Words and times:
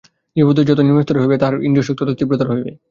জীবদেহ 0.35 0.63
যতই 0.69 0.85
নিম্নস্তরের 0.85 1.21
হইবে, 1.23 1.37
তাহার 1.37 1.63
ইন্দ্রিয়সুখ 1.63 1.95
ততই 1.97 2.17
তীব্রতর 2.19 2.47
হইবে। 2.51 2.71